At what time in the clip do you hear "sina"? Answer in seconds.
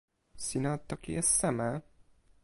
0.45-0.71